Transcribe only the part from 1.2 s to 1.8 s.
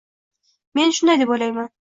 deb o‘ylayman.